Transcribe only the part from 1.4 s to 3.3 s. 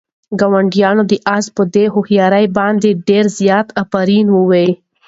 په دې هوښیارۍ باندې ډېر